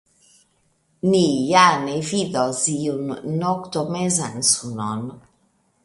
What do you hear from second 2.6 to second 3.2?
iun